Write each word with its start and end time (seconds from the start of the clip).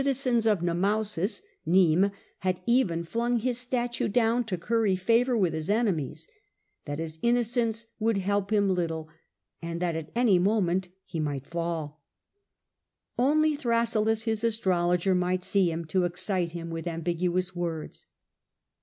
14 0.01 0.13
37 0.41 0.41
TiOerius 0.41 0.41
45 0.41 0.41
zcns 0.41 0.51
of 0.51 0.63
Nemausus 0.63 1.41
(Nismes) 2.07 2.11
had 2.39 2.61
even 2.65 3.03
flung 3.03 3.37
his 3.37 3.57
statue 3.59 4.07
down 4.07 4.43
to 4.45 4.57
curry 4.57 4.95
favour 4.95 5.37
with 5.37 5.53
his 5.53 5.69
enemies, 5.69 6.27
that 6.85 6.97
his 6.97 7.19
innocence 7.21 7.85
would 7.99 8.17
help 8.17 8.49
him 8.51 8.67
little, 8.73 9.09
and 9.61 9.79
that 9.79 9.95
at 9.95 10.11
any 10.15 10.39
moment 10.39 10.89
he 11.05 11.19
might 11.19 11.45
fall. 11.45 12.01
Only 13.19 13.55
Thrasyllus, 13.55 14.23
his 14.23 14.43
astrologer, 14.43 15.13
might 15.13 15.43
see 15.43 15.69
him, 15.71 15.85
to 15.85 16.05
excite 16.05 16.53
him 16.53 16.71
with 16.71 16.87
ambiguous 16.87 17.55
words. 17.55 18.07